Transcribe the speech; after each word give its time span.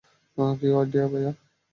কী 0.55 0.67
idea, 0.71 1.05
ভাইয়া! 1.11 1.31